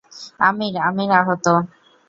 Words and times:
আমির, 0.41 0.75
আমির 0.87 1.11
আহত। 1.19 1.45